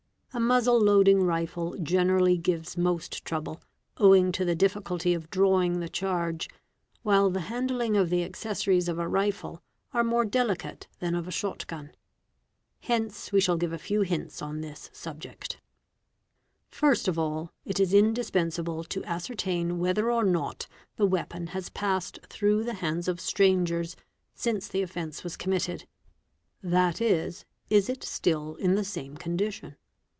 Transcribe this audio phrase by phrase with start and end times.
[0.33, 3.61] A muzzle loading rifle generally gives most trouble,
[3.97, 6.47] owing to the difficulty of drawing the charge,
[7.03, 9.61] while— the handling of the accessories of a rifle
[9.91, 11.91] are more delicate than of a shot— gun.
[12.79, 15.59] Hence we shall give a few hints on this subject.
[16.69, 20.65] First of all, it is indispensable to ascertain whether or not
[20.95, 23.97] the weapon has passed through the hands of strangers
[24.33, 25.83] since the offence was comnnitted;
[26.63, 29.75] that is, is it still in the same condition?